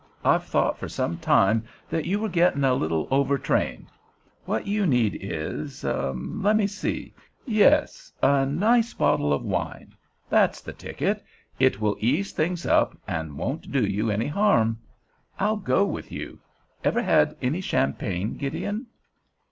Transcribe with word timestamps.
I've 0.25 0.45
thought 0.45 0.79
for 0.79 0.89
some 0.89 1.19
time 1.19 1.63
that 1.91 2.05
you 2.05 2.17
were 2.19 2.27
getting 2.27 2.63
a 2.63 2.73
little 2.73 3.07
overtrained. 3.11 3.85
What 4.45 4.65
you 4.65 4.87
need 4.87 5.15
is—let 5.21 6.55
me 6.57 6.65
see—yes, 6.65 8.11
a 8.23 8.43
nice 8.47 8.95
bottle 8.95 9.31
of 9.31 9.43
wine. 9.45 9.93
That's 10.27 10.59
the 10.61 10.73
ticket; 10.73 11.23
it 11.59 11.79
will 11.79 11.97
ease 11.99 12.31
things 12.31 12.65
up 12.65 12.97
and 13.07 13.37
won't 13.37 13.71
do 13.71 13.85
you 13.85 14.09
any 14.09 14.25
harm. 14.27 14.79
I'll 15.39 15.57
go, 15.57 15.85
with 15.85 16.11
you. 16.11 16.39
Ever 16.83 17.03
had 17.03 17.37
any 17.39 17.61
champagne, 17.61 18.37
Gideon?" 18.37 18.87